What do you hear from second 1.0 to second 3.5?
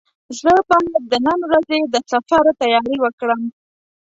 د نن ورځې د سفر تیاري وکړم.